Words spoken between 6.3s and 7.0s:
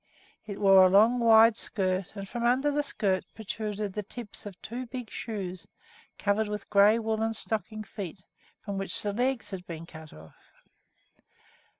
with gray